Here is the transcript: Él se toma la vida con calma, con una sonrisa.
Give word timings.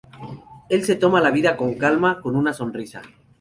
Él 0.67 0.83
se 0.83 0.95
toma 0.95 1.21
la 1.21 1.29
vida 1.29 1.55
con 1.55 1.75
calma, 1.75 2.21
con 2.23 2.35
una 2.35 2.53
sonrisa. 2.53 3.03